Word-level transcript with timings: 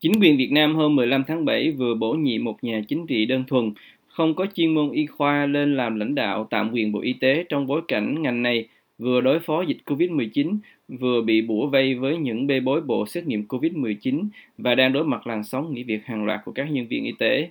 Chính 0.00 0.12
quyền 0.20 0.36
Việt 0.36 0.52
Nam 0.52 0.74
hôm 0.74 0.96
15 0.96 1.24
tháng 1.24 1.44
7 1.44 1.70
vừa 1.70 1.94
bổ 1.94 2.12
nhiệm 2.12 2.44
một 2.44 2.64
nhà 2.64 2.82
chính 2.88 3.06
trị 3.06 3.26
đơn 3.26 3.44
thuần, 3.48 3.72
không 4.06 4.34
có 4.34 4.46
chuyên 4.54 4.74
môn 4.74 4.90
y 4.90 5.06
khoa 5.06 5.46
lên 5.46 5.76
làm 5.76 5.98
lãnh 5.98 6.14
đạo 6.14 6.46
tạm 6.50 6.70
quyền 6.72 6.92
Bộ 6.92 7.00
Y 7.00 7.12
tế 7.12 7.44
trong 7.48 7.66
bối 7.66 7.80
cảnh 7.88 8.22
ngành 8.22 8.42
này 8.42 8.68
vừa 8.98 9.20
đối 9.20 9.40
phó 9.40 9.62
dịch 9.62 9.76
COVID-19, 9.86 10.58
vừa 10.88 11.22
bị 11.22 11.42
bủa 11.42 11.66
vây 11.66 11.94
với 11.94 12.16
những 12.16 12.46
bê 12.46 12.60
bối 12.60 12.80
bộ 12.80 13.06
xét 13.06 13.26
nghiệm 13.26 13.44
COVID-19 13.48 14.28
và 14.58 14.74
đang 14.74 14.92
đối 14.92 15.04
mặt 15.04 15.26
làn 15.26 15.44
sóng 15.44 15.74
nghỉ 15.74 15.82
việc 15.82 16.04
hàng 16.04 16.24
loạt 16.24 16.40
của 16.44 16.52
các 16.52 16.70
nhân 16.70 16.86
viên 16.86 17.04
y 17.04 17.12
tế. 17.12 17.50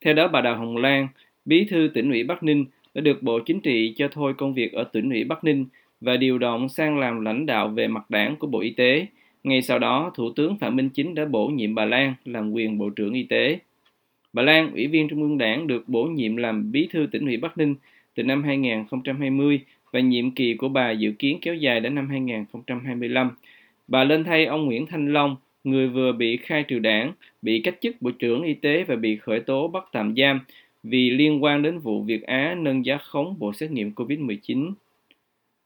Theo 0.00 0.14
đó, 0.14 0.28
bà 0.28 0.40
Đào 0.40 0.56
Hồng 0.56 0.76
Lan, 0.76 1.08
bí 1.44 1.64
thư 1.64 1.90
tỉnh 1.94 2.10
ủy 2.10 2.24
Bắc 2.24 2.42
Ninh, 2.42 2.64
đã 2.94 3.00
được 3.00 3.22
Bộ 3.22 3.40
Chính 3.40 3.60
trị 3.60 3.94
cho 3.96 4.08
thôi 4.12 4.34
công 4.38 4.54
việc 4.54 4.72
ở 4.72 4.84
tỉnh 4.84 5.10
ủy 5.10 5.24
Bắc 5.24 5.44
Ninh 5.44 5.66
và 6.00 6.16
điều 6.16 6.38
động 6.38 6.68
sang 6.68 6.98
làm 6.98 7.20
lãnh 7.20 7.46
đạo 7.46 7.68
về 7.68 7.88
mặt 7.88 8.10
đảng 8.10 8.36
của 8.36 8.46
Bộ 8.46 8.60
Y 8.60 8.70
tế. 8.70 9.06
Ngay 9.44 9.62
sau 9.62 9.78
đó, 9.78 10.12
Thủ 10.14 10.32
tướng 10.32 10.58
Phạm 10.58 10.76
Minh 10.76 10.88
Chính 10.88 11.14
đã 11.14 11.24
bổ 11.24 11.46
nhiệm 11.46 11.74
bà 11.74 11.84
Lan 11.84 12.14
làm 12.24 12.52
quyền 12.52 12.78
Bộ 12.78 12.90
trưởng 12.90 13.12
Y 13.12 13.22
tế. 13.22 13.58
Bà 14.32 14.42
Lan, 14.42 14.72
Ủy 14.72 14.86
viên 14.86 15.08
Trung 15.08 15.22
ương 15.22 15.38
Đảng 15.38 15.66
được 15.66 15.88
bổ 15.88 16.04
nhiệm 16.04 16.36
làm 16.36 16.72
Bí 16.72 16.88
thư 16.92 17.06
tỉnh 17.12 17.26
ủy 17.26 17.36
Bắc 17.36 17.58
Ninh 17.58 17.74
từ 18.14 18.22
năm 18.22 18.42
2020 18.42 19.60
và 19.92 20.00
nhiệm 20.00 20.30
kỳ 20.30 20.54
của 20.54 20.68
bà 20.68 20.90
dự 20.90 21.12
kiến 21.18 21.38
kéo 21.42 21.54
dài 21.54 21.80
đến 21.80 21.94
năm 21.94 22.08
2025. 22.08 23.30
Bà 23.88 24.04
lên 24.04 24.24
thay 24.24 24.44
ông 24.44 24.66
Nguyễn 24.66 24.86
Thanh 24.86 25.12
Long, 25.12 25.36
người 25.64 25.88
vừa 25.88 26.12
bị 26.12 26.36
khai 26.36 26.62
trừ 26.62 26.78
đảng, 26.78 27.12
bị 27.42 27.60
cách 27.60 27.74
chức 27.80 27.96
Bộ 28.00 28.10
trưởng 28.10 28.42
Y 28.42 28.54
tế 28.54 28.84
và 28.84 28.96
bị 28.96 29.16
khởi 29.16 29.40
tố 29.40 29.68
bắt 29.68 29.84
tạm 29.92 30.14
giam 30.16 30.40
vì 30.82 31.10
liên 31.10 31.44
quan 31.44 31.62
đến 31.62 31.78
vụ 31.78 32.02
Việt 32.02 32.22
Á 32.22 32.54
nâng 32.58 32.86
giá 32.86 32.98
khống 32.98 33.38
bộ 33.38 33.52
xét 33.52 33.70
nghiệm 33.70 33.90
COVID-19. 33.90 34.72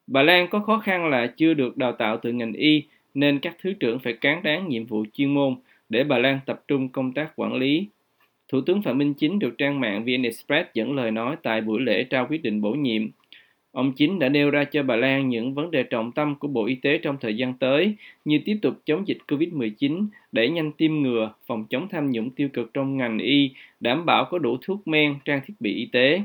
Bà 0.06 0.22
Lan 0.22 0.48
có 0.50 0.60
khó 0.60 0.78
khăn 0.78 1.08
là 1.08 1.26
chưa 1.26 1.54
được 1.54 1.76
đào 1.76 1.92
tạo 1.92 2.16
từ 2.22 2.32
ngành 2.32 2.52
y 2.52 2.82
nên 3.16 3.38
các 3.38 3.56
thứ 3.62 3.72
trưởng 3.72 3.98
phải 3.98 4.12
cán 4.12 4.42
đáng 4.42 4.68
nhiệm 4.68 4.86
vụ 4.86 5.04
chuyên 5.12 5.34
môn 5.34 5.56
để 5.88 6.04
bà 6.04 6.18
Lan 6.18 6.38
tập 6.46 6.62
trung 6.68 6.88
công 6.88 7.12
tác 7.12 7.32
quản 7.36 7.54
lý. 7.54 7.86
Thủ 8.48 8.60
tướng 8.60 8.82
Phạm 8.82 8.98
Minh 8.98 9.14
Chính 9.14 9.38
được 9.38 9.58
trang 9.58 9.80
mạng 9.80 10.04
VN 10.04 10.22
Express 10.22 10.68
dẫn 10.74 10.94
lời 10.94 11.10
nói 11.10 11.36
tại 11.42 11.60
buổi 11.60 11.80
lễ 11.80 12.04
trao 12.04 12.26
quyết 12.30 12.42
định 12.42 12.60
bổ 12.60 12.72
nhiệm. 12.72 13.08
Ông 13.72 13.92
Chính 13.92 14.18
đã 14.18 14.28
nêu 14.28 14.50
ra 14.50 14.64
cho 14.64 14.82
bà 14.82 14.96
Lan 14.96 15.28
những 15.28 15.54
vấn 15.54 15.70
đề 15.70 15.82
trọng 15.82 16.12
tâm 16.12 16.34
của 16.34 16.48
Bộ 16.48 16.64
Y 16.66 16.74
tế 16.74 16.98
trong 16.98 17.16
thời 17.20 17.36
gian 17.36 17.54
tới 17.54 17.94
như 18.24 18.40
tiếp 18.44 18.58
tục 18.62 18.74
chống 18.84 19.08
dịch 19.08 19.18
COVID-19, 19.28 20.06
đẩy 20.32 20.48
nhanh 20.48 20.72
tiêm 20.72 20.94
ngừa, 20.94 21.32
phòng 21.46 21.64
chống 21.70 21.88
tham 21.88 22.10
nhũng 22.10 22.30
tiêu 22.30 22.48
cực 22.52 22.74
trong 22.74 22.96
ngành 22.96 23.18
y, 23.18 23.50
đảm 23.80 24.06
bảo 24.06 24.24
có 24.30 24.38
đủ 24.38 24.56
thuốc 24.62 24.88
men, 24.88 25.14
trang 25.24 25.40
thiết 25.46 25.54
bị 25.60 25.74
y 25.74 25.86
tế. 25.86 26.20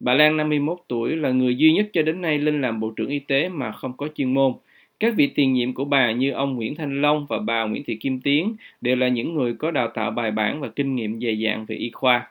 Bà 0.00 0.14
Lan 0.14 0.36
51 0.36 0.78
tuổi 0.88 1.16
là 1.16 1.30
người 1.30 1.56
duy 1.56 1.72
nhất 1.72 1.90
cho 1.92 2.02
đến 2.02 2.20
nay 2.20 2.38
lên 2.38 2.60
làm 2.60 2.80
Bộ 2.80 2.92
trưởng 2.96 3.08
Y 3.08 3.18
tế 3.18 3.48
mà 3.48 3.72
không 3.72 3.92
có 3.96 4.08
chuyên 4.14 4.34
môn. 4.34 4.52
Các 5.00 5.14
vị 5.16 5.26
tiền 5.26 5.52
nhiệm 5.52 5.74
của 5.74 5.84
bà 5.84 6.12
như 6.12 6.30
ông 6.30 6.54
Nguyễn 6.54 6.74
Thanh 6.74 7.02
Long 7.02 7.26
và 7.28 7.38
bà 7.38 7.64
Nguyễn 7.64 7.84
Thị 7.86 7.96
Kim 7.96 8.20
Tiến 8.20 8.56
đều 8.80 8.96
là 8.96 9.08
những 9.08 9.34
người 9.34 9.54
có 9.54 9.70
đào 9.70 9.88
tạo 9.94 10.10
bài 10.10 10.30
bản 10.30 10.60
và 10.60 10.68
kinh 10.68 10.94
nghiệm 10.94 11.20
dày 11.20 11.42
dạn 11.44 11.64
về 11.64 11.76
y 11.76 11.90
khoa. 11.90 12.30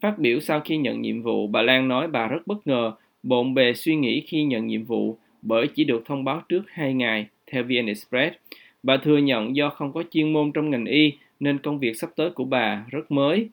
Phát 0.00 0.18
biểu 0.18 0.40
sau 0.40 0.60
khi 0.60 0.76
nhận 0.76 1.02
nhiệm 1.02 1.22
vụ, 1.22 1.46
bà 1.46 1.62
Lan 1.62 1.88
nói 1.88 2.08
bà 2.08 2.28
rất 2.28 2.46
bất 2.46 2.66
ngờ, 2.66 2.92
bộn 3.22 3.54
bề 3.54 3.74
suy 3.74 3.96
nghĩ 3.96 4.20
khi 4.20 4.44
nhận 4.44 4.66
nhiệm 4.66 4.84
vụ 4.84 5.18
bởi 5.42 5.66
chỉ 5.66 5.84
được 5.84 6.02
thông 6.06 6.24
báo 6.24 6.42
trước 6.48 6.62
2 6.68 6.94
ngày, 6.94 7.26
theo 7.46 7.62
VN 7.62 7.86
Express. 7.86 8.36
Bà 8.82 8.96
thừa 8.96 9.18
nhận 9.18 9.56
do 9.56 9.68
không 9.68 9.92
có 9.92 10.02
chuyên 10.10 10.32
môn 10.32 10.52
trong 10.52 10.70
ngành 10.70 10.84
y 10.84 11.12
nên 11.40 11.58
công 11.58 11.78
việc 11.78 11.96
sắp 11.96 12.10
tới 12.16 12.30
của 12.30 12.44
bà 12.44 12.84
rất 12.90 13.10
mới. 13.10 13.48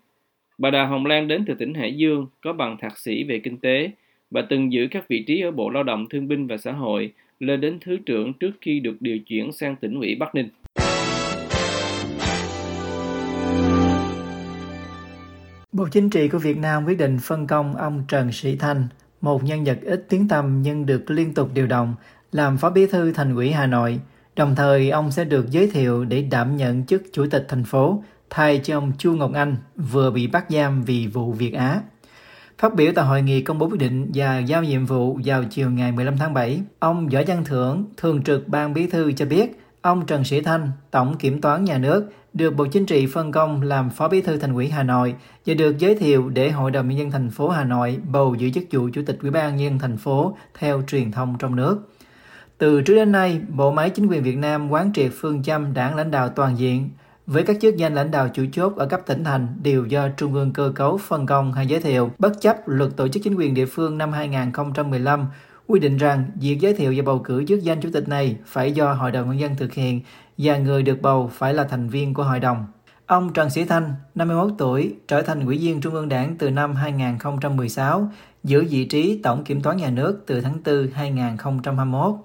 Bà 0.57 0.69
Đào 0.69 0.87
Hồng 0.87 1.05
Lan 1.05 1.27
đến 1.27 1.43
từ 1.47 1.53
tỉnh 1.53 1.73
Hải 1.73 1.93
Dương, 1.93 2.27
có 2.41 2.53
bằng 2.53 2.77
thạc 2.77 2.97
sĩ 2.97 3.23
về 3.23 3.39
kinh 3.39 3.57
tế. 3.57 3.91
Bà 4.31 4.41
từng 4.41 4.73
giữ 4.73 4.87
các 4.91 5.07
vị 5.07 5.23
trí 5.27 5.41
ở 5.41 5.51
Bộ 5.51 5.69
Lao 5.69 5.83
động 5.83 6.09
Thương 6.09 6.27
binh 6.27 6.47
và 6.47 6.57
Xã 6.57 6.71
hội, 6.71 7.13
lên 7.39 7.61
đến 7.61 7.77
thứ 7.85 7.97
trưởng 8.05 8.33
trước 8.33 8.51
khi 8.61 8.79
được 8.79 8.95
điều 8.99 9.19
chuyển 9.19 9.51
sang 9.51 9.75
tỉnh 9.75 9.99
ủy 9.99 10.15
Bắc 10.19 10.35
Ninh. 10.35 10.49
Bộ 15.71 15.87
Chính 15.91 16.09
trị 16.09 16.27
của 16.27 16.37
Việt 16.37 16.57
Nam 16.57 16.85
quyết 16.85 16.97
định 16.97 17.17
phân 17.21 17.47
công 17.47 17.75
ông 17.75 18.03
Trần 18.07 18.31
Sĩ 18.31 18.55
Thanh, 18.55 18.87
một 19.21 19.43
nhân 19.43 19.63
vật 19.63 19.79
ít 19.81 20.05
tiếng 20.09 20.27
tăm 20.27 20.61
nhưng 20.61 20.85
được 20.85 21.11
liên 21.11 21.33
tục 21.33 21.49
điều 21.53 21.67
động, 21.67 21.95
làm 22.31 22.57
Phó 22.57 22.69
Bí 22.69 22.87
thư 22.87 23.11
Thành 23.11 23.35
ủy 23.35 23.51
Hà 23.51 23.67
Nội. 23.67 23.99
Đồng 24.35 24.55
thời, 24.55 24.89
ông 24.89 25.11
sẽ 25.11 25.25
được 25.25 25.51
giới 25.51 25.69
thiệu 25.71 26.05
để 26.05 26.21
đảm 26.21 26.57
nhận 26.57 26.85
chức 26.85 27.03
Chủ 27.13 27.25
tịch 27.31 27.45
thành 27.49 27.63
phố, 27.63 28.03
thay 28.29 28.61
cho 28.63 28.77
ông 28.77 28.91
Chu 28.97 29.15
Ngọc 29.15 29.31
Anh 29.33 29.55
vừa 29.75 30.11
bị 30.11 30.27
bắt 30.27 30.45
giam 30.49 30.83
vì 30.83 31.07
vụ 31.07 31.31
Việt 31.33 31.53
Á. 31.53 31.81
Phát 32.57 32.75
biểu 32.75 32.91
tại 32.95 33.05
hội 33.05 33.21
nghị 33.21 33.41
công 33.41 33.59
bố 33.59 33.67
quyết 33.67 33.79
định 33.79 34.11
và 34.13 34.39
giao 34.39 34.63
nhiệm 34.63 34.85
vụ 34.85 35.19
vào 35.25 35.43
chiều 35.43 35.71
ngày 35.71 35.91
15 35.91 36.17
tháng 36.17 36.33
7, 36.33 36.61
ông 36.79 37.07
Võ 37.07 37.19
Văn 37.27 37.45
Thưởng, 37.45 37.85
Thường 37.97 38.23
trực 38.23 38.47
Ban 38.47 38.73
Bí 38.73 38.87
thư 38.87 39.11
cho 39.11 39.25
biết, 39.25 39.59
ông 39.81 40.05
Trần 40.05 40.23
Sĩ 40.23 40.41
Thanh, 40.41 40.71
Tổng 40.91 41.17
Kiểm 41.17 41.41
toán 41.41 41.65
Nhà 41.65 41.77
nước, 41.77 42.09
được 42.33 42.55
Bộ 42.55 42.65
Chính 42.65 42.85
trị 42.85 43.07
phân 43.07 43.31
công 43.31 43.61
làm 43.61 43.89
Phó 43.89 44.07
Bí 44.07 44.21
thư 44.21 44.37
Thành 44.37 44.53
ủy 44.53 44.69
Hà 44.69 44.83
Nội 44.83 45.15
và 45.45 45.53
được 45.53 45.77
giới 45.77 45.95
thiệu 45.95 46.29
để 46.29 46.49
Hội 46.49 46.71
đồng 46.71 46.87
nhân 46.89 46.97
dân 46.97 47.11
thành 47.11 47.29
phố 47.29 47.49
Hà 47.49 47.63
Nội 47.63 47.97
bầu 48.11 48.35
giữ 48.35 48.49
chức 48.49 48.63
vụ 48.71 48.89
Chủ 48.93 49.01
tịch 49.05 49.17
Ủy 49.21 49.31
ban 49.31 49.55
nhân 49.55 49.65
dân 49.65 49.79
thành 49.79 49.97
phố 49.97 50.37
theo 50.59 50.81
truyền 50.87 51.11
thông 51.11 51.35
trong 51.39 51.55
nước. 51.55 51.93
Từ 52.57 52.81
trước 52.81 52.95
đến 52.95 53.11
nay, 53.11 53.41
bộ 53.49 53.71
máy 53.71 53.89
chính 53.89 54.07
quyền 54.07 54.23
Việt 54.23 54.37
Nam 54.37 54.71
quán 54.71 54.93
triệt 54.93 55.11
phương 55.19 55.43
châm 55.43 55.73
đảng 55.73 55.95
lãnh 55.95 56.11
đạo 56.11 56.29
toàn 56.29 56.57
diện, 56.57 56.89
với 57.27 57.43
các 57.43 57.57
chức 57.61 57.77
danh 57.77 57.95
lãnh 57.95 58.11
đạo 58.11 58.29
chủ 58.33 58.45
chốt 58.51 58.75
ở 58.75 58.85
cấp 58.85 59.01
tỉnh 59.05 59.23
thành 59.23 59.47
đều 59.63 59.85
do 59.85 60.09
Trung 60.17 60.33
ương 60.33 60.53
cơ 60.53 60.71
cấu 60.75 60.97
phân 60.97 61.25
công 61.25 61.53
hay 61.53 61.67
giới 61.67 61.79
thiệu, 61.79 62.11
bất 62.19 62.41
chấp 62.41 62.57
luật 62.65 62.91
tổ 62.97 63.07
chức 63.07 63.23
chính 63.23 63.35
quyền 63.35 63.53
địa 63.53 63.65
phương 63.65 63.97
năm 63.97 64.11
2015 64.11 65.25
quy 65.67 65.79
định 65.79 65.97
rằng 65.97 66.25
việc 66.41 66.57
giới 66.61 66.73
thiệu 66.73 66.93
và 66.95 67.03
bầu 67.05 67.19
cử 67.19 67.45
chức 67.47 67.63
danh 67.63 67.81
chủ 67.81 67.89
tịch 67.93 68.07
này 68.07 68.35
phải 68.45 68.71
do 68.71 68.93
Hội 68.93 69.11
đồng 69.11 69.27
nhân 69.27 69.39
dân 69.39 69.55
thực 69.55 69.73
hiện 69.73 70.01
và 70.37 70.57
người 70.57 70.83
được 70.83 71.01
bầu 71.01 71.31
phải 71.33 71.53
là 71.53 71.63
thành 71.63 71.89
viên 71.89 72.13
của 72.13 72.23
hội 72.23 72.39
đồng. 72.39 72.65
Ông 73.05 73.33
Trần 73.33 73.49
Sĩ 73.49 73.65
Thanh, 73.65 73.95
51 74.15 74.51
tuổi, 74.57 74.95
trở 75.07 75.21
thành 75.21 75.45
ủy 75.45 75.57
viên 75.57 75.81
Trung 75.81 75.93
ương 75.93 76.09
Đảng 76.09 76.35
từ 76.37 76.49
năm 76.49 76.75
2016, 76.75 78.11
giữ 78.43 78.65
vị 78.69 78.85
trí 78.85 79.19
Tổng 79.23 79.43
Kiểm 79.43 79.61
toán 79.61 79.77
Nhà 79.77 79.89
nước 79.89 80.23
từ 80.27 80.41
tháng 80.41 80.57
4 80.65 80.87
2021. 80.93 82.15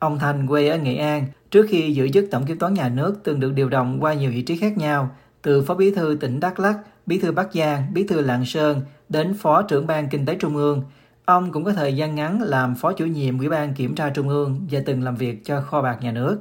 Ông 0.00 0.18
Thành 0.18 0.46
quê 0.46 0.68
ở 0.68 0.78
Nghệ 0.78 0.96
An, 0.96 1.26
Trước 1.50 1.66
khi 1.68 1.92
giữ 1.92 2.08
chức 2.08 2.24
Tổng 2.30 2.46
Kiểm 2.46 2.58
toán 2.58 2.74
Nhà 2.74 2.88
nước 2.88 3.14
từng 3.24 3.40
được 3.40 3.52
điều 3.52 3.68
động 3.68 3.98
qua 4.00 4.14
nhiều 4.14 4.30
vị 4.30 4.42
trí 4.42 4.56
khác 4.56 4.78
nhau, 4.78 5.10
từ 5.42 5.62
Phó 5.62 5.74
Bí 5.74 5.90
thư 5.90 6.16
tỉnh 6.20 6.40
Đắk 6.40 6.60
Lắk, 6.60 6.78
Bí 7.06 7.18
thư 7.18 7.32
Bắc 7.32 7.54
Giang, 7.54 7.94
Bí 7.94 8.06
thư 8.06 8.20
Lạng 8.20 8.44
Sơn 8.44 8.80
đến 9.08 9.34
Phó 9.34 9.62
trưởng 9.62 9.86
ban 9.86 10.08
Kinh 10.08 10.26
tế 10.26 10.34
Trung 10.34 10.56
ương. 10.56 10.82
Ông 11.24 11.52
cũng 11.52 11.64
có 11.64 11.72
thời 11.72 11.96
gian 11.96 12.14
ngắn 12.14 12.42
làm 12.42 12.74
Phó 12.74 12.92
chủ 12.92 13.06
nhiệm 13.06 13.38
Ủy 13.38 13.48
ban 13.48 13.74
Kiểm 13.74 13.94
tra 13.94 14.10
Trung 14.10 14.28
ương 14.28 14.66
và 14.70 14.80
từng 14.86 15.02
làm 15.02 15.16
việc 15.16 15.44
cho 15.44 15.60
kho 15.60 15.82
bạc 15.82 15.98
nhà 16.00 16.12
nước. 16.12 16.38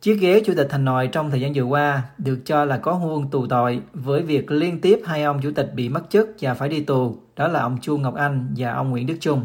Chiếc 0.00 0.14
ghế 0.20 0.42
Chủ 0.46 0.52
tịch 0.56 0.66
Thành 0.70 0.84
Nội 0.84 1.06
trong 1.06 1.30
thời 1.30 1.40
gian 1.40 1.52
vừa 1.54 1.62
qua 1.62 2.02
được 2.18 2.38
cho 2.44 2.64
là 2.64 2.78
có 2.78 2.92
huông 2.92 3.30
tù 3.30 3.46
tội 3.46 3.80
với 3.94 4.22
việc 4.22 4.50
liên 4.50 4.80
tiếp 4.80 5.00
hai 5.04 5.22
ông 5.22 5.40
chủ 5.42 5.50
tịch 5.54 5.72
bị 5.74 5.88
mất 5.88 6.02
chức 6.10 6.28
và 6.40 6.54
phải 6.54 6.68
đi 6.68 6.80
tù, 6.80 7.16
đó 7.36 7.48
là 7.48 7.60
ông 7.60 7.78
Chu 7.80 7.98
Ngọc 7.98 8.14
Anh 8.14 8.54
và 8.56 8.72
ông 8.72 8.90
Nguyễn 8.90 9.06
Đức 9.06 9.16
Trung. 9.20 9.44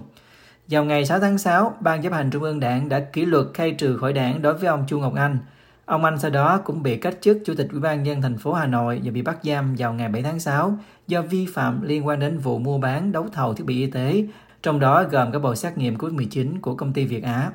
Vào 0.71 0.85
ngày 0.85 1.05
6 1.05 1.19
tháng 1.19 1.37
6, 1.37 1.73
Ban 1.79 2.01
chấp 2.01 2.13
hành 2.13 2.29
Trung 2.29 2.43
ương 2.43 2.59
Đảng 2.59 2.89
đã 2.89 2.99
kỷ 2.99 3.25
luật 3.25 3.45
khai 3.53 3.71
trừ 3.71 3.97
khỏi 3.97 4.13
đảng 4.13 4.41
đối 4.41 4.53
với 4.53 4.67
ông 4.67 4.83
Chu 4.87 4.99
Ngọc 4.99 5.15
Anh. 5.15 5.37
Ông 5.85 6.05
Anh 6.05 6.19
sau 6.19 6.31
đó 6.31 6.57
cũng 6.57 6.83
bị 6.83 6.97
cách 6.97 7.17
chức 7.21 7.37
Chủ 7.45 7.53
tịch 7.57 7.67
Ủy 7.71 7.79
ban 7.79 8.03
nhân 8.03 8.21
thành 8.21 8.37
phố 8.37 8.53
Hà 8.53 8.65
Nội 8.67 9.01
và 9.03 9.11
bị 9.11 9.21
bắt 9.21 9.37
giam 9.43 9.75
vào 9.77 9.93
ngày 9.93 10.09
7 10.09 10.23
tháng 10.23 10.39
6 10.39 10.77
do 11.07 11.21
vi 11.21 11.45
phạm 11.45 11.81
liên 11.81 12.07
quan 12.07 12.19
đến 12.19 12.39
vụ 12.39 12.59
mua 12.59 12.77
bán 12.77 13.11
đấu 13.11 13.27
thầu 13.33 13.53
thiết 13.53 13.63
bị 13.65 13.79
y 13.79 13.91
tế, 13.91 14.23
trong 14.63 14.79
đó 14.79 15.03
gồm 15.11 15.31
các 15.31 15.39
bộ 15.39 15.55
xét 15.55 15.77
nghiệm 15.77 15.97
COVID-19 15.97 16.61
của 16.61 16.75
công 16.75 16.93
ty 16.93 17.05
Việt 17.05 17.23
Á. 17.23 17.51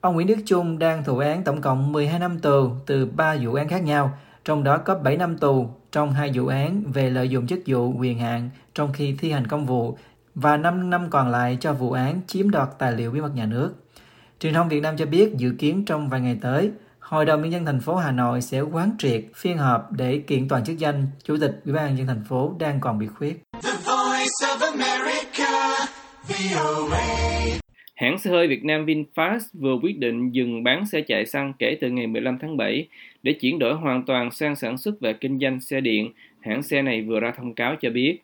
Ông 0.00 0.14
Nguyễn 0.14 0.26
Đức 0.26 0.38
Trung 0.46 0.78
đang 0.78 1.04
thụ 1.04 1.18
án 1.18 1.44
tổng 1.44 1.60
cộng 1.60 1.92
12 1.92 2.18
năm 2.18 2.38
tù 2.38 2.70
từ 2.86 3.06
3 3.06 3.36
vụ 3.40 3.54
án 3.54 3.68
khác 3.68 3.82
nhau, 3.84 4.18
trong 4.44 4.64
đó 4.64 4.78
có 4.78 4.94
7 4.94 5.16
năm 5.16 5.38
tù 5.38 5.68
trong 5.92 6.12
hai 6.12 6.30
vụ 6.34 6.46
án 6.46 6.82
về 6.92 7.10
lợi 7.10 7.28
dụng 7.28 7.46
chức 7.46 7.60
vụ 7.66 7.92
quyền 7.98 8.18
hạn 8.18 8.50
trong 8.74 8.92
khi 8.92 9.16
thi 9.18 9.30
hành 9.30 9.46
công 9.46 9.66
vụ 9.66 9.98
và 10.42 10.56
5 10.56 10.90
năm 10.90 11.06
còn 11.10 11.28
lại 11.28 11.58
cho 11.60 11.72
vụ 11.72 11.92
án 11.92 12.20
chiếm 12.26 12.50
đoạt 12.50 12.68
tài 12.78 12.92
liệu 12.92 13.10
bí 13.10 13.20
mật 13.20 13.34
nhà 13.34 13.46
nước. 13.46 13.74
Truyền 14.40 14.54
thông 14.54 14.68
Việt 14.68 14.80
Nam 14.80 14.96
cho 14.96 15.06
biết 15.06 15.32
dự 15.36 15.52
kiến 15.58 15.84
trong 15.84 16.08
vài 16.08 16.20
ngày 16.20 16.38
tới, 16.40 16.70
Hội 16.98 17.24
đồng 17.24 17.42
nhân 17.42 17.52
dân 17.52 17.64
thành 17.64 17.80
phố 17.80 17.96
Hà 17.96 18.10
Nội 18.10 18.40
sẽ 18.40 18.60
quán 18.60 18.90
triệt 18.98 19.24
phiên 19.34 19.58
họp 19.58 19.92
để 19.92 20.18
kiện 20.26 20.48
toàn 20.48 20.64
chức 20.64 20.78
danh 20.78 21.06
Chủ 21.24 21.36
tịch 21.40 21.60
Ủy 21.64 21.74
ban 21.74 21.86
nhân 21.86 21.96
dân 21.98 22.06
thành 22.06 22.24
phố 22.28 22.54
đang 22.58 22.80
còn 22.80 22.98
bị 22.98 23.06
khuyết. 23.06 23.42
Hãng 27.94 28.18
xe 28.18 28.30
hơi 28.30 28.48
Việt 28.48 28.64
Nam 28.64 28.86
VinFast 28.86 29.40
vừa 29.52 29.78
quyết 29.82 29.98
định 29.98 30.30
dừng 30.30 30.64
bán 30.64 30.86
xe 30.86 31.00
chạy 31.00 31.26
xăng 31.26 31.52
kể 31.58 31.78
từ 31.80 31.90
ngày 31.90 32.06
15 32.06 32.38
tháng 32.40 32.56
7 32.56 32.88
để 33.22 33.32
chuyển 33.32 33.58
đổi 33.58 33.74
hoàn 33.74 34.04
toàn 34.06 34.30
sang 34.30 34.56
sản 34.56 34.78
xuất 34.78 34.94
và 35.00 35.12
kinh 35.12 35.38
doanh 35.38 35.60
xe 35.60 35.80
điện. 35.80 36.12
Hãng 36.40 36.62
xe 36.62 36.82
này 36.82 37.02
vừa 37.02 37.20
ra 37.20 37.32
thông 37.36 37.54
cáo 37.54 37.76
cho 37.80 37.90
biết 37.90 38.18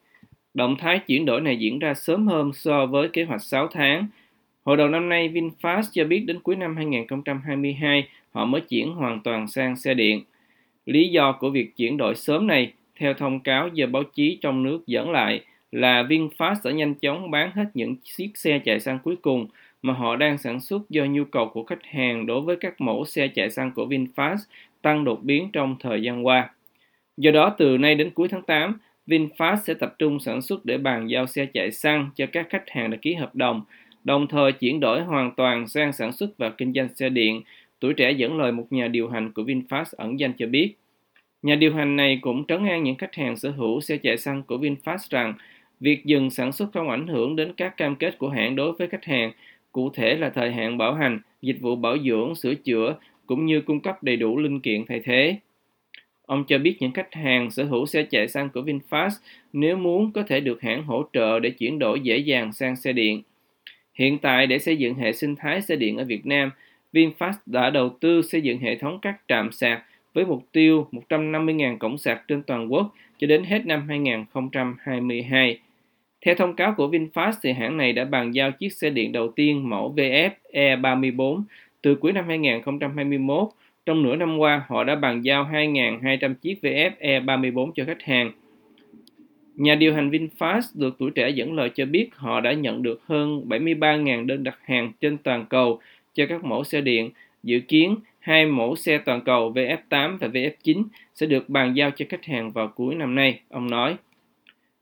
Động 0.55 0.77
thái 0.77 0.99
chuyển 0.99 1.25
đổi 1.25 1.41
này 1.41 1.57
diễn 1.57 1.79
ra 1.79 1.95
sớm 1.95 2.27
hơn 2.27 2.53
so 2.53 2.87
với 2.87 3.09
kế 3.09 3.25
hoạch 3.25 3.43
6 3.43 3.69
tháng. 3.69 4.07
Hồi 4.65 4.77
đầu 4.77 4.89
năm 4.89 5.09
nay, 5.09 5.29
VinFast 5.29 5.83
cho 5.93 6.05
biết 6.05 6.21
đến 6.27 6.41
cuối 6.41 6.57
năm 6.57 6.77
2022 6.77 8.09
họ 8.33 8.45
mới 8.45 8.61
chuyển 8.61 8.93
hoàn 8.93 9.21
toàn 9.21 9.49
sang 9.49 9.77
xe 9.77 9.95
điện. 9.95 10.23
Lý 10.87 11.09
do 11.09 11.33
của 11.33 11.51
việc 11.51 11.77
chuyển 11.77 11.97
đổi 11.97 12.15
sớm 12.15 12.47
này, 12.47 12.73
theo 12.97 13.15
thông 13.15 13.41
cáo 13.41 13.69
do 13.69 13.87
báo 13.87 14.03
chí 14.03 14.39
trong 14.41 14.63
nước 14.63 14.87
dẫn 14.87 15.11
lại, 15.11 15.45
là 15.73 16.03
VinFast 16.03 16.57
đã 16.65 16.71
nhanh 16.71 16.95
chóng 16.95 17.31
bán 17.31 17.51
hết 17.55 17.65
những 17.75 17.97
chiếc 18.03 18.31
xe 18.35 18.59
chạy 18.59 18.81
xăng 18.81 18.99
cuối 18.99 19.17
cùng 19.17 19.47
mà 19.83 19.93
họ 19.93 20.17
đang 20.17 20.39
sản 20.39 20.61
xuất 20.61 20.91
do 20.91 21.05
nhu 21.05 21.25
cầu 21.25 21.49
của 21.49 21.65
khách 21.65 21.85
hàng 21.85 22.27
đối 22.27 22.41
với 22.41 22.57
các 22.57 22.81
mẫu 22.81 23.05
xe 23.05 23.29
chạy 23.29 23.51
xăng 23.51 23.71
của 23.71 23.87
VinFast 23.87 24.39
tăng 24.83 25.05
đột 25.05 25.23
biến 25.23 25.51
trong 25.53 25.77
thời 25.81 26.03
gian 26.03 26.27
qua. 26.27 26.51
Do 27.17 27.31
đó, 27.31 27.55
từ 27.59 27.79
nay 27.79 27.95
đến 27.95 28.11
cuối 28.11 28.29
tháng 28.29 28.43
8, 28.43 28.79
VinFast 29.07 29.57
sẽ 29.57 29.75
tập 29.75 29.95
trung 29.99 30.21
sản 30.21 30.43
xuất 30.43 30.65
để 30.65 30.79
bàn 30.79 31.11
giao 31.11 31.27
xe 31.27 31.47
chạy 31.47 31.71
xăng 31.71 32.11
cho 32.17 32.27
các 32.27 32.47
khách 32.51 32.71
hàng 32.71 32.91
đã 32.91 32.97
ký 33.03 33.15
hợp 33.15 33.35
đồng, 33.35 33.63
đồng 34.05 34.27
thời 34.27 34.53
chuyển 34.53 34.81
đổi 34.81 35.03
hoàn 35.03 35.35
toàn 35.37 35.69
sang 35.69 35.93
sản 35.93 36.13
xuất 36.13 36.39
và 36.39 36.51
kinh 36.51 36.73
doanh 36.73 36.89
xe 36.95 37.09
điện. 37.09 37.43
Tuổi 37.81 37.95
trẻ 37.95 38.13
dẫn 38.13 38.39
lời 38.39 38.53
một 38.53 38.67
nhà 38.71 38.89
điều 38.89 39.09
hành 39.09 39.33
của 39.33 39.43
VinFast 39.43 39.85
ẩn 39.97 40.21
danh 40.21 40.33
cho 40.39 40.47
biết. 40.47 40.75
Nhà 41.43 41.55
điều 41.55 41.75
hành 41.75 41.97
này 41.97 42.19
cũng 42.23 42.47
trấn 42.47 42.67
an 42.67 42.83
những 42.83 42.97
khách 42.97 43.15
hàng 43.15 43.37
sở 43.37 43.51
hữu 43.51 43.81
xe 43.81 43.97
chạy 43.97 44.19
xăng 44.19 44.43
của 44.43 44.57
VinFast 44.57 45.07
rằng 45.11 45.35
việc 45.81 46.05
dừng 46.05 46.31
sản 46.31 46.53
xuất 46.53 46.69
không 46.73 46.91
ảnh 46.91 47.07
hưởng 47.07 47.37
đến 47.37 47.53
các 47.57 47.77
cam 47.77 47.97
kết 47.97 48.19
của 48.19 48.29
hãng 48.29 48.57
đối 48.57 48.73
với 48.73 48.89
khách 48.89 49.05
hàng, 49.05 49.33
cụ 49.73 49.91
thể 49.91 50.15
là 50.15 50.31
thời 50.31 50.53
hạn 50.53 50.79
bảo 50.79 50.95
hành, 50.95 51.21
dịch 51.43 51.57
vụ 51.61 51.77
bảo 51.77 51.97
dưỡng, 51.99 52.35
sửa 52.35 52.55
chữa 52.55 52.97
cũng 53.27 53.47
như 53.47 53.61
cung 53.61 53.81
cấp 53.81 54.03
đầy 54.03 54.17
đủ 54.17 54.39
linh 54.39 54.61
kiện 54.61 54.85
thay 54.87 55.01
thế. 55.05 55.37
Ông 56.27 56.45
cho 56.45 56.59
biết 56.59 56.77
những 56.81 56.93
khách 56.93 57.15
hàng 57.15 57.51
sở 57.51 57.65
hữu 57.65 57.87
xe 57.87 58.03
chạy 58.03 58.29
xăng 58.29 58.49
của 58.49 58.61
VinFast 58.61 59.11
nếu 59.53 59.77
muốn 59.77 60.13
có 60.13 60.23
thể 60.23 60.41
được 60.41 60.63
hãng 60.63 60.85
hỗ 60.85 61.05
trợ 61.13 61.41
để 61.41 61.51
chuyển 61.51 61.79
đổi 61.79 62.01
dễ 62.01 62.19
dàng 62.19 62.53
sang 62.53 62.77
xe 62.77 62.93
điện. 62.93 63.23
Hiện 63.95 64.19
tại 64.19 64.47
để 64.47 64.59
xây 64.59 64.77
dựng 64.77 64.95
hệ 64.95 65.13
sinh 65.13 65.37
thái 65.37 65.63
xe 65.63 65.77
điện 65.77 65.97
ở 65.97 66.05
Việt 66.05 66.27
Nam, 66.27 66.51
VinFast 66.93 67.33
đã 67.47 67.71
đầu 67.71 67.97
tư 68.01 68.23
xây 68.23 68.41
dựng 68.41 68.59
hệ 68.59 68.77
thống 68.77 68.99
các 69.03 69.17
trạm 69.29 69.53
sạc 69.53 69.83
với 70.15 70.27
mục 70.27 70.47
tiêu 70.53 70.89
150.000 70.93 71.79
cổng 71.79 71.99
sạc 71.99 72.29
trên 72.29 72.43
toàn 72.43 72.73
quốc 72.73 72.95
cho 73.19 73.27
đến 73.27 73.45
hết 73.45 73.67
năm 73.67 73.89
2022. 73.89 75.59
Theo 76.25 76.35
thông 76.35 76.57
cáo 76.57 76.75
của 76.77 76.89
VinFast, 76.89 77.33
thì 77.43 77.53
hãng 77.53 77.77
này 77.77 77.93
đã 77.93 78.05
bàn 78.05 78.35
giao 78.35 78.53
chiếc 78.53 78.73
xe 78.73 78.91
điện 78.91 79.13
đầu 79.13 79.29
tiên 79.29 79.69
mẫu 79.69 79.95
VF 79.97 80.31
E34 80.53 81.43
từ 81.83 81.95
cuối 81.95 82.13
năm 82.13 82.25
2021. 82.29 83.49
Trong 83.87 84.03
nửa 84.03 84.17
năm 84.17 84.39
qua, 84.39 84.65
họ 84.69 84.85
đã 84.85 84.95
bàn 84.95 85.25
giao 85.25 85.45
2.200 85.45 86.35
chiếc 86.35 86.59
VF 86.63 86.91
E34 87.01 87.73
cho 87.75 87.85
khách 87.85 88.03
hàng. 88.03 88.33
Nhà 89.55 89.75
điều 89.75 89.95
hành 89.95 90.11
VinFast 90.11 90.61
được 90.75 90.97
tuổi 90.99 91.11
trẻ 91.11 91.29
dẫn 91.29 91.53
lời 91.53 91.71
cho 91.75 91.87
biết 91.87 92.09
họ 92.15 92.41
đã 92.41 92.53
nhận 92.53 92.83
được 92.83 93.03
hơn 93.07 93.49
73.000 93.49 94.27
đơn 94.27 94.45
đặt 94.45 94.59
hàng 94.65 94.93
trên 95.01 95.19
toàn 95.19 95.47
cầu 95.47 95.81
cho 96.15 96.27
các 96.27 96.45
mẫu 96.45 96.65
xe 96.65 96.81
điện. 96.81 97.11
Dự 97.43 97.61
kiến 97.61 97.97
hai 98.19 98.47
mẫu 98.47 98.77
xe 98.77 98.99
toàn 98.99 99.21
cầu 99.21 99.53
VF8 99.53 100.19
và 100.19 100.29
VF9 100.29 100.85
sẽ 101.15 101.27
được 101.27 101.49
bàn 101.49 101.77
giao 101.77 101.91
cho 101.91 102.05
khách 102.09 102.25
hàng 102.25 102.51
vào 102.51 102.69
cuối 102.69 102.95
năm 102.95 103.15
nay, 103.15 103.41
ông 103.49 103.71
nói. 103.71 103.97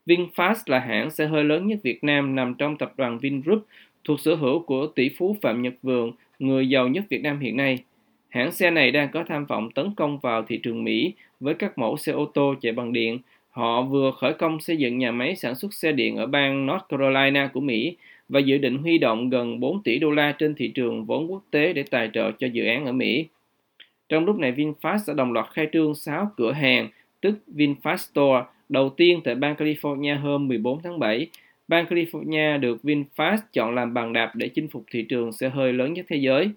VinFast 0.05 0.55
là 0.65 0.79
hãng 0.79 1.11
xe 1.11 1.25
hơi 1.25 1.43
lớn 1.43 1.67
nhất 1.67 1.79
Việt 1.83 2.03
Nam 2.03 2.35
nằm 2.35 2.53
trong 2.53 2.77
tập 2.77 2.93
đoàn 2.97 3.19
Vingroup 3.19 3.65
thuộc 4.03 4.19
sở 4.19 4.35
hữu 4.35 4.59
của 4.59 4.87
tỷ 4.87 5.09
phú 5.09 5.35
Phạm 5.41 5.61
Nhật 5.61 5.73
Vượng, 5.81 6.11
người 6.39 6.69
giàu 6.69 6.87
nhất 6.87 7.03
Việt 7.09 7.21
Nam 7.21 7.39
hiện 7.39 7.57
nay. 7.57 7.79
Hãng 8.33 8.51
xe 8.51 8.71
này 8.71 8.91
đang 8.91 9.09
có 9.11 9.23
tham 9.27 9.45
vọng 9.45 9.71
tấn 9.71 9.91
công 9.95 10.17
vào 10.17 10.43
thị 10.43 10.57
trường 10.57 10.83
Mỹ 10.83 11.13
với 11.39 11.53
các 11.53 11.77
mẫu 11.77 11.97
xe 11.97 12.11
ô 12.11 12.25
tô 12.25 12.55
chạy 12.61 12.71
bằng 12.71 12.93
điện. 12.93 13.19
Họ 13.49 13.81
vừa 13.81 14.11
khởi 14.11 14.33
công 14.33 14.59
xây 14.59 14.77
dựng 14.77 14.97
nhà 14.97 15.11
máy 15.11 15.35
sản 15.35 15.55
xuất 15.55 15.73
xe 15.73 15.91
điện 15.91 16.17
ở 16.17 16.25
bang 16.25 16.65
North 16.65 16.83
Carolina 16.89 17.49
của 17.53 17.59
Mỹ 17.59 17.95
và 18.29 18.39
dự 18.39 18.57
định 18.57 18.77
huy 18.77 18.97
động 18.97 19.29
gần 19.29 19.59
4 19.59 19.83
tỷ 19.83 19.99
đô 19.99 20.11
la 20.11 20.31
trên 20.31 20.55
thị 20.55 20.67
trường 20.67 21.05
vốn 21.05 21.31
quốc 21.31 21.41
tế 21.51 21.73
để 21.73 21.83
tài 21.83 22.09
trợ 22.13 22.31
cho 22.31 22.47
dự 22.47 22.65
án 22.65 22.85
ở 22.85 22.91
Mỹ. 22.91 23.25
Trong 24.09 24.25
lúc 24.25 24.39
này, 24.39 24.51
VinFast 24.51 24.99
đã 25.07 25.13
đồng 25.13 25.33
loạt 25.33 25.45
khai 25.53 25.67
trương 25.73 25.95
6 25.95 26.31
cửa 26.37 26.51
hàng, 26.51 26.89
tức 27.21 27.35
VinFast 27.55 27.97
Store, 27.97 28.43
đầu 28.69 28.89
tiên 28.89 29.21
tại 29.23 29.35
bang 29.35 29.55
California 29.55 30.19
hôm 30.19 30.47
14 30.47 30.81
tháng 30.83 30.99
7. 30.99 31.27
Bang 31.67 31.85
California 31.85 32.59
được 32.59 32.77
VinFast 32.83 33.37
chọn 33.53 33.75
làm 33.75 33.93
bàn 33.93 34.13
đạp 34.13 34.31
để 34.35 34.49
chinh 34.49 34.67
phục 34.67 34.83
thị 34.91 35.05
trường 35.09 35.31
xe 35.31 35.49
hơi 35.49 35.73
lớn 35.73 35.93
nhất 35.93 36.05
thế 36.09 36.17
giới. 36.17 36.51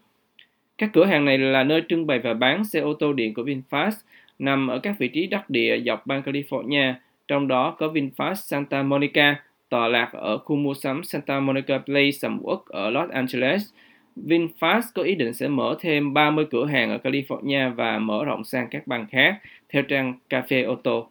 Các 0.79 0.91
cửa 0.93 1.05
hàng 1.05 1.25
này 1.25 1.39
là 1.39 1.65
nơi 1.65 1.83
trưng 1.89 2.07
bày 2.07 2.19
và 2.19 2.35
bán 2.35 2.65
xe 2.65 2.81
ô 2.81 2.95
tô 2.95 3.13
điện 3.13 3.35
của 3.35 3.43
VinFast, 3.43 3.93
nằm 4.39 4.69
ở 4.69 4.79
các 4.79 4.95
vị 4.99 5.09
trí 5.09 5.27
đắc 5.27 5.51
địa 5.51 5.81
dọc 5.87 6.07
bang 6.07 6.23
California, 6.23 6.95
trong 7.29 7.49
đó 7.49 7.77
có 7.79 7.89
VinFast 7.89 8.35
Santa 8.35 8.83
Monica, 8.83 9.43
tọa 9.69 9.89
lạc 9.89 10.11
ở 10.13 10.39
khu 10.39 10.57
mua 10.57 10.75
sắm 10.75 11.05
Santa 11.05 11.41
Monica 11.41 11.79
Place 11.79 12.11
sầm 12.11 12.39
uất 12.43 12.59
ở 12.67 12.91
Los 12.91 13.11
Angeles. 13.11 13.63
VinFast 14.17 14.83
có 14.95 15.03
ý 15.03 15.15
định 15.15 15.35
sẽ 15.35 15.49
mở 15.49 15.77
thêm 15.81 16.15
30 16.15 16.47
cửa 16.51 16.67
hàng 16.67 16.91
ở 16.91 16.99
California 17.05 17.75
và 17.75 17.99
mở 17.99 18.25
rộng 18.25 18.45
sang 18.45 18.69
các 18.71 18.87
bang 18.87 19.07
khác, 19.07 19.37
theo 19.69 19.83
trang 19.83 20.15
Cafe 20.31 20.67
Auto. 20.67 21.03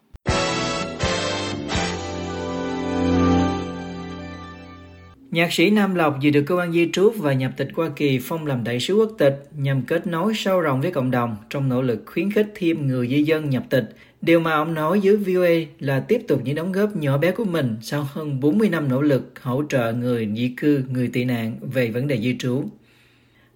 Nhạc 5.36 5.52
sĩ 5.52 5.70
Nam 5.70 5.94
Lộc 5.94 6.18
vừa 6.22 6.30
được 6.30 6.42
cơ 6.46 6.54
quan 6.54 6.72
di 6.72 6.88
trú 6.92 7.10
và 7.10 7.32
nhập 7.32 7.52
tịch 7.56 7.68
Hoa 7.74 7.88
Kỳ 7.96 8.18
phong 8.22 8.46
làm 8.46 8.64
đại 8.64 8.80
sứ 8.80 8.94
quốc 8.94 9.12
tịch 9.18 9.42
nhằm 9.56 9.82
kết 9.82 10.06
nối 10.06 10.34
sâu 10.34 10.60
rộng 10.60 10.80
với 10.80 10.90
cộng 10.90 11.10
đồng 11.10 11.36
trong 11.50 11.68
nỗ 11.68 11.82
lực 11.82 12.02
khuyến 12.06 12.30
khích 12.30 12.52
thêm 12.54 12.86
người 12.86 13.08
di 13.08 13.22
dân 13.22 13.50
nhập 13.50 13.64
tịch. 13.70 13.84
Điều 14.22 14.40
mà 14.40 14.52
ông 14.52 14.74
nói 14.74 15.00
dưới 15.00 15.16
VOA 15.16 15.50
là 15.78 16.00
tiếp 16.00 16.20
tục 16.28 16.40
những 16.44 16.54
đóng 16.54 16.72
góp 16.72 16.96
nhỏ 16.96 17.18
bé 17.18 17.30
của 17.30 17.44
mình 17.44 17.76
sau 17.82 18.06
hơn 18.12 18.40
40 18.40 18.68
năm 18.68 18.88
nỗ 18.88 19.02
lực 19.02 19.32
hỗ 19.42 19.62
trợ 19.68 19.92
người 19.92 20.28
di 20.36 20.54
cư, 20.56 20.82
người 20.88 21.08
tị 21.08 21.24
nạn 21.24 21.56
về 21.60 21.90
vấn 21.90 22.08
đề 22.08 22.18
di 22.18 22.36
trú. 22.38 22.64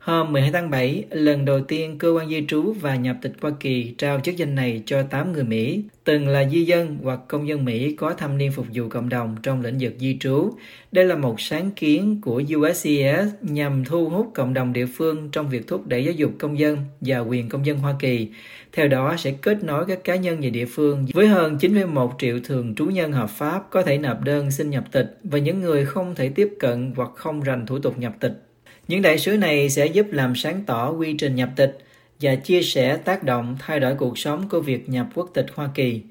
Hôm 0.00 0.32
12 0.32 0.50
tháng 0.52 0.70
7, 0.70 1.04
lần 1.10 1.44
đầu 1.44 1.60
tiên 1.60 1.98
cơ 1.98 2.10
quan 2.10 2.28
di 2.28 2.44
trú 2.48 2.72
và 2.80 2.96
nhập 2.96 3.16
tịch 3.22 3.32
Hoa 3.40 3.50
Kỳ 3.60 3.94
trao 3.98 4.20
chức 4.20 4.36
danh 4.36 4.54
này 4.54 4.82
cho 4.86 5.02
8 5.02 5.32
người 5.32 5.44
Mỹ, 5.44 5.82
từng 6.04 6.28
là 6.28 6.48
di 6.48 6.64
dân 6.64 6.98
hoặc 7.02 7.20
công 7.28 7.48
dân 7.48 7.64
Mỹ 7.64 7.96
có 7.96 8.14
thâm 8.14 8.38
niên 8.38 8.52
phục 8.52 8.66
vụ 8.74 8.88
cộng 8.88 9.08
đồng 9.08 9.36
trong 9.42 9.62
lĩnh 9.62 9.76
vực 9.80 9.92
di 9.98 10.16
trú. 10.20 10.52
Đây 10.92 11.04
là 11.04 11.16
một 11.16 11.40
sáng 11.40 11.70
kiến 11.70 12.20
của 12.22 12.42
USCIS 12.56 13.28
nhằm 13.40 13.84
thu 13.84 14.08
hút 14.08 14.30
cộng 14.34 14.54
đồng 14.54 14.72
địa 14.72 14.86
phương 14.86 15.28
trong 15.32 15.48
việc 15.48 15.66
thúc 15.66 15.86
đẩy 15.86 16.04
giáo 16.04 16.14
dục 16.14 16.30
công 16.38 16.58
dân 16.58 16.78
và 17.00 17.18
quyền 17.18 17.48
công 17.48 17.66
dân 17.66 17.78
Hoa 17.78 17.94
Kỳ. 17.98 18.28
Theo 18.72 18.88
đó 18.88 19.14
sẽ 19.18 19.32
kết 19.32 19.64
nối 19.64 19.84
các 19.86 20.04
cá 20.04 20.16
nhân 20.16 20.38
và 20.42 20.50
địa 20.50 20.66
phương 20.66 21.06
với 21.14 21.26
hơn 21.26 21.56
9,1 21.60 22.10
triệu 22.18 22.38
thường 22.44 22.74
trú 22.74 22.86
nhân 22.86 23.12
hợp 23.12 23.30
pháp 23.30 23.70
có 23.70 23.82
thể 23.82 23.98
nộp 23.98 24.24
đơn 24.24 24.50
xin 24.50 24.70
nhập 24.70 24.84
tịch 24.92 25.18
và 25.24 25.38
những 25.38 25.60
người 25.60 25.86
không 25.86 26.14
thể 26.14 26.28
tiếp 26.28 26.48
cận 26.60 26.92
hoặc 26.96 27.10
không 27.14 27.40
rành 27.40 27.66
thủ 27.66 27.78
tục 27.78 27.98
nhập 27.98 28.12
tịch 28.20 28.42
những 28.90 29.02
đại 29.02 29.18
sứ 29.18 29.36
này 29.36 29.70
sẽ 29.70 29.86
giúp 29.86 30.06
làm 30.10 30.34
sáng 30.34 30.62
tỏ 30.66 30.90
quy 30.90 31.14
trình 31.18 31.34
nhập 31.34 31.48
tịch 31.56 31.78
và 32.20 32.34
chia 32.34 32.62
sẻ 32.62 32.98
tác 33.04 33.22
động 33.22 33.56
thay 33.60 33.80
đổi 33.80 33.94
cuộc 33.94 34.18
sống 34.18 34.48
của 34.50 34.60
việc 34.60 34.88
nhập 34.88 35.06
quốc 35.14 35.30
tịch 35.34 35.46
Hoa 35.54 35.68
Kỳ, 35.74 36.02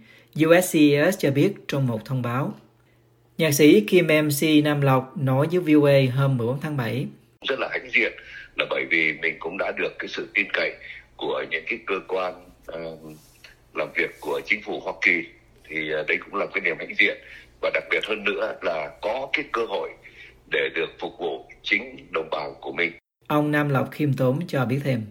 USCIS 0.45 1.19
cho 1.19 1.31
biết 1.31 1.53
trong 1.67 1.87
một 1.87 2.05
thông 2.05 2.21
báo. 2.21 2.53
Nhạc 3.37 3.51
sĩ 3.51 3.81
Kim 3.81 4.07
MC 4.07 4.63
Nam 4.63 4.81
Lộc 4.81 5.17
nói 5.17 5.47
với 5.51 5.59
VOA 5.59 6.15
hôm 6.15 6.37
14 6.37 6.59
tháng 6.61 6.77
7. 6.77 7.05
Rất 7.47 7.59
là 7.59 7.69
hãnh 7.71 7.89
diện 7.91 8.11
là 8.57 8.65
bởi 8.69 8.85
vì 8.89 9.13
mình 9.21 9.35
cũng 9.39 9.57
đã 9.57 9.71
được 9.77 9.93
cái 9.99 10.07
sự 10.07 10.27
tin 10.33 10.47
cậy 10.53 10.73
của 11.17 11.43
những 11.49 11.63
cái 11.67 11.79
cơ 11.85 11.95
quan 12.07 12.33
uh, 12.71 12.99
làm 13.73 13.87
việc 13.95 14.11
của 14.19 14.41
chính 14.45 14.61
phủ 14.61 14.79
Hoa 14.79 14.93
Kỳ 15.01 15.23
thì 15.69 15.91
ờ, 15.91 16.03
đấy 16.07 16.17
cũng 16.25 16.35
là 16.35 16.45
cái 16.53 16.61
niềm 16.61 16.75
hãnh 16.79 16.95
diện 16.99 17.17
và 17.61 17.69
đặc 17.73 17.83
biệt 17.91 18.05
hơn 18.07 18.23
nữa 18.23 18.55
là 18.61 18.89
có 19.01 19.29
cái 19.33 19.45
cơ 19.51 19.65
hội 19.69 19.89
để 20.51 20.69
được 20.75 20.89
phục 20.99 21.19
vụ 21.19 21.45
chính 21.63 22.07
đồng 22.11 22.29
bào 22.31 22.55
của 22.61 22.71
mình. 22.71 22.91
Ông 23.27 23.51
Nam 23.51 23.69
Lộc 23.69 23.91
khiêm 23.91 24.13
tốn 24.13 24.39
cho 24.47 24.65
biết 24.65 24.79
thêm. 24.83 25.01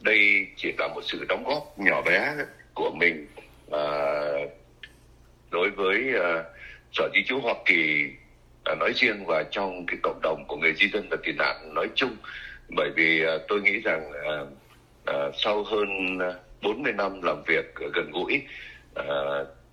Đây 0.00 0.46
chỉ 0.56 0.72
là 0.78 0.88
một 0.88 1.00
sự 1.04 1.24
đóng 1.28 1.44
góp 1.46 1.78
nhỏ 1.78 2.02
bé 2.02 2.34
của 2.74 2.90
mình 2.90 3.26
à, 3.72 3.82
đối 5.50 5.70
với 5.70 6.12
à, 6.22 6.44
sở 6.92 7.08
di 7.14 7.24
trú 7.26 7.40
Hoa 7.40 7.54
Kỳ 7.66 8.06
à, 8.64 8.74
nói 8.74 8.92
riêng 8.94 9.24
và 9.26 9.44
trong 9.50 9.86
cái 9.86 9.96
cộng 10.02 10.20
đồng 10.22 10.44
của 10.48 10.56
người 10.56 10.74
di 10.74 10.88
dân 10.92 11.08
và 11.10 11.16
tị 11.24 11.32
nạn 11.32 11.74
nói 11.74 11.88
chung 11.94 12.16
bởi 12.76 12.90
vì 12.96 13.24
à, 13.24 13.32
tôi 13.48 13.62
nghĩ 13.62 13.80
rằng 13.80 14.12
à, 14.12 14.36
à, 15.06 15.14
sau 15.38 15.64
hơn 15.64 16.18
40 16.62 16.92
năm 16.92 17.22
làm 17.22 17.42
việc 17.46 17.74
gần 17.94 18.10
gũi 18.12 18.42
à, 18.94 19.04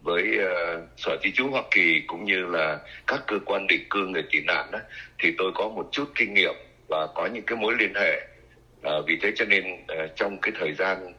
với 0.01 0.37
uh, 0.37 0.83
sở 0.97 1.17
di 1.23 1.31
trú 1.31 1.47
Hoa 1.47 1.63
Kỳ 1.71 2.01
cũng 2.07 2.25
như 2.25 2.45
là 2.45 2.79
các 3.07 3.23
cơ 3.27 3.39
quan 3.45 3.67
định 3.67 3.85
cư 3.89 4.07
người 4.07 4.23
tị 4.31 4.39
nạn 4.41 4.71
đó, 4.71 4.79
thì 5.19 5.33
tôi 5.37 5.51
có 5.55 5.69
một 5.69 5.89
chút 5.91 6.11
kinh 6.15 6.33
nghiệm 6.33 6.53
và 6.87 7.07
có 7.15 7.25
những 7.33 7.43
cái 7.43 7.57
mối 7.57 7.73
liên 7.79 7.93
hệ. 7.95 8.27
À, 8.83 8.91
vì 9.07 9.17
thế 9.21 9.31
cho 9.35 9.45
nên 9.45 9.63
à, 9.87 10.07
trong 10.15 10.37
cái 10.41 10.51
thời 10.59 10.73
gian 10.73 11.13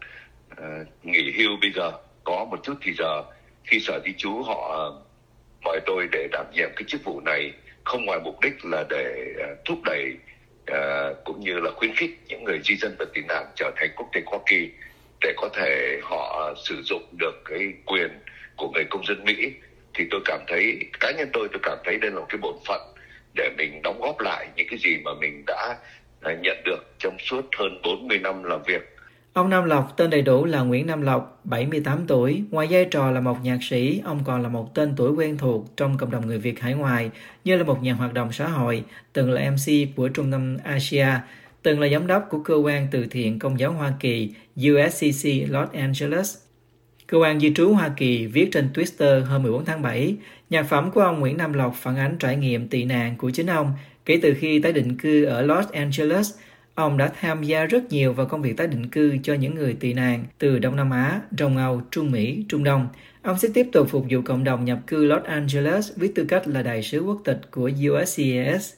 à, 0.56 0.66
nghỉ 1.02 1.32
hưu 1.38 1.50
bây 1.60 1.72
giờ 1.74 1.92
có 2.24 2.46
một 2.50 2.60
chút 2.62 2.74
thì 2.82 2.92
giờ 2.98 3.22
khi 3.64 3.80
sở 3.80 4.00
di 4.04 4.12
trú 4.16 4.42
họ 4.42 4.92
mời 5.64 5.80
tôi 5.86 6.08
để 6.12 6.28
đảm 6.32 6.46
nhiệm 6.52 6.70
cái 6.76 6.84
chức 6.88 7.04
vụ 7.04 7.20
này 7.20 7.52
không 7.84 8.04
ngoài 8.04 8.20
mục 8.24 8.40
đích 8.40 8.64
là 8.64 8.84
để 8.90 9.34
à, 9.38 9.48
thúc 9.64 9.78
đẩy 9.84 10.12
à, 10.66 11.10
cũng 11.24 11.40
như 11.40 11.58
là 11.58 11.70
khuyến 11.76 11.94
khích 11.96 12.10
những 12.28 12.44
người 12.44 12.60
di 12.64 12.76
dân 12.76 12.96
và 12.98 13.04
tị 13.14 13.20
nạn 13.28 13.46
trở 13.56 13.70
thành 13.76 13.90
quốc 13.96 14.08
tịch 14.12 14.24
Hoa 14.26 14.38
Kỳ 14.46 14.70
để 15.20 15.32
có 15.36 15.48
thể 15.54 15.98
họ 16.02 16.54
sử 16.64 16.82
dụng 16.82 17.02
được 17.18 17.42
cái 17.44 17.72
quyền 17.86 18.10
công 19.02 19.16
dân 19.16 19.24
Mỹ 19.24 19.52
thì 19.94 20.04
tôi 20.10 20.20
cảm 20.24 20.40
thấy 20.48 20.78
cá 21.00 21.10
nhân 21.10 21.28
tôi 21.32 21.48
tôi 21.52 21.60
cảm 21.62 21.78
thấy 21.84 21.98
đây 21.98 22.10
là 22.10 22.20
một 22.20 22.26
cái 22.28 22.38
bổn 22.38 22.54
phận 22.66 22.80
để 23.34 23.50
mình 23.58 23.82
đóng 23.82 24.00
góp 24.00 24.20
lại 24.20 24.48
những 24.56 24.66
cái 24.70 24.78
gì 24.78 24.96
mà 25.04 25.10
mình 25.20 25.44
đã 25.46 25.76
à, 26.20 26.32
nhận 26.42 26.56
được 26.64 26.94
trong 26.98 27.16
suốt 27.18 27.44
hơn 27.58 27.80
40 27.84 28.18
năm 28.18 28.44
làm 28.44 28.62
việc. 28.66 28.96
Ông 29.32 29.50
Nam 29.50 29.64
Lộc 29.64 29.96
tên 29.96 30.10
đầy 30.10 30.22
đủ 30.22 30.44
là 30.44 30.60
Nguyễn 30.60 30.86
Nam 30.86 31.02
Lộc, 31.02 31.40
78 31.44 32.06
tuổi. 32.06 32.42
Ngoài 32.50 32.66
vai 32.70 32.84
trò 32.84 33.10
là 33.10 33.20
một 33.20 33.36
nhạc 33.42 33.58
sĩ, 33.62 34.00
ông 34.04 34.20
còn 34.24 34.42
là 34.42 34.48
một 34.48 34.74
tên 34.74 34.94
tuổi 34.96 35.12
quen 35.12 35.38
thuộc 35.38 35.64
trong 35.76 35.98
cộng 35.98 36.10
đồng 36.10 36.26
người 36.26 36.38
Việt 36.38 36.60
hải 36.60 36.74
ngoại, 36.74 37.10
như 37.44 37.56
là 37.56 37.64
một 37.64 37.82
nhà 37.82 37.92
hoạt 37.92 38.14
động 38.14 38.32
xã 38.32 38.46
hội, 38.46 38.84
từng 39.12 39.30
là 39.30 39.50
MC 39.50 39.96
của 39.96 40.08
Trung 40.08 40.32
tâm 40.32 40.56
Asia, 40.64 41.08
từng 41.62 41.80
là 41.80 41.88
giám 41.88 42.06
đốc 42.06 42.26
của 42.30 42.38
cơ 42.38 42.54
quan 42.54 42.86
từ 42.90 43.06
thiện 43.10 43.38
công 43.38 43.58
giáo 43.58 43.72
Hoa 43.72 43.92
Kỳ 44.00 44.34
USCC 44.56 45.28
Los 45.48 45.72
Angeles. 45.72 46.36
Cơ 47.12 47.18
quan 47.18 47.40
di 47.40 47.52
trú 47.54 47.72
Hoa 47.72 47.88
Kỳ 47.96 48.26
viết 48.26 48.48
trên 48.52 48.68
Twitter 48.74 49.24
hôm 49.24 49.42
14 49.42 49.64
tháng 49.64 49.82
7, 49.82 50.16
nhạc 50.50 50.62
phẩm 50.62 50.90
của 50.90 51.00
ông 51.00 51.20
Nguyễn 51.20 51.36
Nam 51.36 51.52
Lộc 51.52 51.74
phản 51.76 51.96
ánh 51.96 52.16
trải 52.18 52.36
nghiệm 52.36 52.68
tị 52.68 52.84
nạn 52.84 53.14
của 53.18 53.30
chính 53.30 53.46
ông 53.46 53.72
kể 54.04 54.18
từ 54.22 54.34
khi 54.34 54.58
tái 54.58 54.72
định 54.72 54.96
cư 54.96 55.24
ở 55.24 55.42
Los 55.42 55.68
Angeles. 55.68 56.34
Ông 56.74 56.96
đã 56.96 57.12
tham 57.20 57.42
gia 57.42 57.64
rất 57.64 57.92
nhiều 57.92 58.12
vào 58.12 58.26
công 58.26 58.42
việc 58.42 58.56
tái 58.56 58.66
định 58.66 58.88
cư 58.88 59.16
cho 59.22 59.34
những 59.34 59.54
người 59.54 59.76
tị 59.80 59.92
nạn 59.92 60.24
từ 60.38 60.58
Đông 60.58 60.76
Nam 60.76 60.90
Á, 60.90 61.20
Đông 61.30 61.56
Âu, 61.56 61.82
Trung 61.90 62.10
Mỹ, 62.10 62.44
Trung 62.48 62.64
Đông. 62.64 62.88
Ông 63.22 63.38
sẽ 63.38 63.48
tiếp 63.54 63.66
tục 63.72 63.88
phục 63.90 64.06
vụ 64.10 64.20
cộng 64.24 64.44
đồng 64.44 64.64
nhập 64.64 64.78
cư 64.86 65.04
Los 65.04 65.24
Angeles 65.24 65.92
với 65.96 66.12
tư 66.14 66.24
cách 66.24 66.48
là 66.48 66.62
đại 66.62 66.82
sứ 66.82 67.00
quốc 67.00 67.20
tịch 67.24 67.40
của 67.50 67.70
USCIS. 67.90 68.72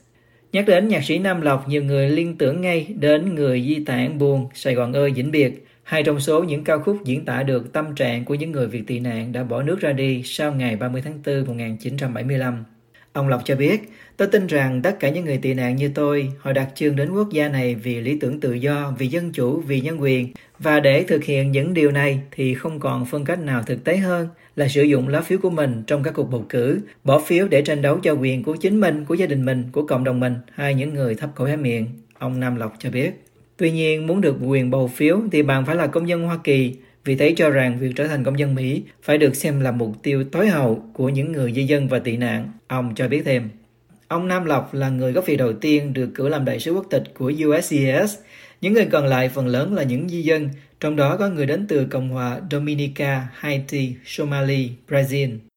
Nhắc 0.53 0.67
đến 0.67 0.89
nhạc 0.89 1.05
sĩ 1.05 1.19
Nam 1.19 1.41
Lộc, 1.41 1.69
nhiều 1.69 1.85
người 1.85 2.09
liên 2.09 2.39
tưởng 2.39 2.61
ngay 2.61 2.87
đến 2.99 3.35
người 3.35 3.63
di 3.63 3.85
tản 3.85 4.19
buồn 4.19 4.49
Sài 4.55 4.75
Gòn 4.75 4.93
ơi 4.93 5.11
vĩnh 5.11 5.31
biệt, 5.31 5.67
hai 5.85 6.03
trong 6.03 6.21
số 6.21 6.45
những 6.45 6.65
ca 6.65 6.79
khúc 6.79 7.05
diễn 7.05 7.25
tả 7.25 7.43
được 7.43 7.73
tâm 7.73 7.95
trạng 7.95 8.25
của 8.25 8.35
những 8.35 8.53
người 8.53 8.67
Việt 8.67 8.87
tị 8.87 8.99
nạn 8.99 9.33
đã 9.33 9.45
bỏ 9.45 9.63
nước 9.63 9.81
ra 9.81 9.93
đi 9.93 10.23
sau 10.25 10.53
ngày 10.53 10.77
30 10.77 11.03
tháng 11.05 11.19
4 11.27 11.47
1975. 11.47 12.65
Ông 13.13 13.29
Lộc 13.29 13.43
cho 13.45 13.57
biết, 13.57 13.81
tôi 14.17 14.29
tin 14.29 14.47
rằng 14.47 14.83
tất 14.83 14.97
cả 15.01 15.09
những 15.09 15.25
người 15.25 15.39
tị 15.39 15.55
nạn 15.55 15.77
như 15.77 15.91
tôi, 15.95 16.29
họ 16.39 16.53
đặt 16.53 16.69
chân 16.75 16.97
đến 16.97 17.11
quốc 17.11 17.31
gia 17.31 17.49
này 17.49 17.75
vì 17.75 18.01
lý 18.01 18.19
tưởng 18.19 18.41
tự 18.41 18.53
do, 18.53 18.95
vì 18.99 19.07
dân 19.07 19.33
chủ, 19.33 19.61
vì 19.61 19.81
nhân 19.81 20.03
quyền. 20.03 20.33
Và 20.59 20.81
để 20.81 21.05
thực 21.09 21.25
hiện 21.25 21.53
những 21.53 21.75
điều 21.75 21.91
này 21.91 22.21
thì 22.31 22.55
không 22.55 22.81
còn 22.81 23.07
phương 23.07 23.25
cách 23.25 23.39
nào 23.39 23.63
thực 23.63 23.85
tế 23.85 23.97
hơn 23.97 24.29
là 24.57 24.69
sử 24.69 24.83
dụng 24.83 25.09
lá 25.09 25.21
phiếu 25.21 25.39
của 25.39 25.51
mình 25.51 25.83
trong 25.87 26.03
các 26.03 26.15
cuộc 26.15 26.31
bầu 26.31 26.47
cử, 26.49 26.81
bỏ 27.05 27.21
phiếu 27.21 27.49
để 27.49 27.63
tranh 27.63 27.83
đấu 27.83 27.99
cho 28.03 28.13
quyền 28.13 28.43
của 28.43 28.57
chính 28.57 28.81
mình, 28.81 29.05
của 29.05 29.15
gia 29.15 29.27
đình 29.27 29.45
mình, 29.45 29.65
của 29.73 29.87
cộng 29.87 30.05
đồng 30.05 30.21
mình 30.21 30.35
hay 30.53 30.75
những 30.75 30.95
người 30.95 31.15
thấp 31.15 31.31
cổ 31.35 31.45
hé 31.45 31.57
miệng, 31.57 31.87
ông 32.19 32.41
Nam 32.41 32.57
Lộc 32.57 32.75
cho 32.79 32.91
biết. 32.91 33.24
Tuy 33.57 33.71
nhiên, 33.71 34.07
muốn 34.07 34.21
được 34.21 34.37
quyền 34.41 34.71
bầu 34.71 34.89
phiếu 34.89 35.21
thì 35.33 35.43
bạn 35.43 35.67
phải 35.67 35.77
là 35.77 35.87
công 35.87 36.09
dân 36.09 36.23
Hoa 36.23 36.39
Kỳ, 36.45 36.75
vì 37.05 37.17
thế 37.17 37.35
cho 37.37 37.51
rằng 37.51 37.79
việc 37.79 37.93
trở 37.97 38.07
thành 38.07 38.25
công 38.25 38.39
dân 38.39 38.55
Mỹ 38.55 38.83
phải 39.03 39.19
được 39.19 39.37
xem 39.37 39.61
là 39.61 39.71
mục 39.71 39.93
tiêu 40.03 40.25
tối 40.25 40.49
hậu 40.49 40.85
của 40.93 41.09
những 41.09 41.33
người 41.33 41.53
di 41.53 41.65
dân 41.65 41.89
và 41.89 41.99
tị 41.99 42.17
nạn, 42.17 42.53
ông 42.67 42.93
cho 42.97 43.09
biết 43.09 43.23
thêm. 43.25 43.49
Ông 44.09 44.29
Nam 44.29 44.45
Lộc 44.45 44.75
là 44.75 44.89
người 44.89 45.13
gốc 45.13 45.27
Việt 45.27 45.37
đầu 45.37 45.53
tiên 45.53 45.93
được 45.93 46.11
cử 46.15 46.29
làm 46.29 46.45
đại 46.45 46.61
sứ 46.61 46.73
quốc 46.73 46.87
tịch 46.91 47.03
của 47.15 47.33
USCIS. 47.47 48.17
Những 48.61 48.73
người 48.73 48.87
còn 48.87 49.07
lại 49.07 49.29
phần 49.29 49.47
lớn 49.47 49.75
là 49.75 49.83
những 49.83 50.09
di 50.09 50.23
dân, 50.23 50.49
trong 50.81 50.97
đó 50.97 51.17
có 51.17 51.29
người 51.29 51.47
đến 51.47 51.67
từ 51.69 51.87
Cộng 51.91 52.09
hòa 52.09 52.41
Dominica, 52.51 53.29
Haiti, 53.35 53.95
Somalia, 54.05 54.69
Brazil. 54.89 55.39